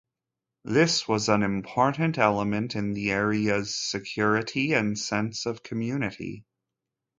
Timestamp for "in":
2.75-2.93